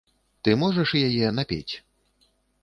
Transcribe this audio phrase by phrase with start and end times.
[0.47, 1.73] Ты можаш яе напець?